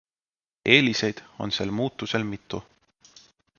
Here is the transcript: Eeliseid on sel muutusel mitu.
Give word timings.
Eeliseid 0.75 1.19
on 1.43 1.53
sel 1.57 1.71
muutusel 1.81 2.23
mitu. 2.31 2.59